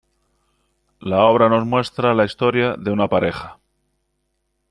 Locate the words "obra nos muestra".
1.25-2.15